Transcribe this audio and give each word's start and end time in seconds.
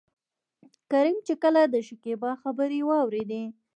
کريم 0.91 1.17
چې 1.27 1.33
کله 1.43 1.61
دشکيبا 1.75 2.31
خبرې 2.41 2.79
واورېدې. 2.87 3.43